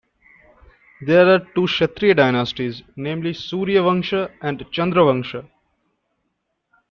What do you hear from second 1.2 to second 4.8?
are two kshatriya dynasties, namely 'Surya Vansha' and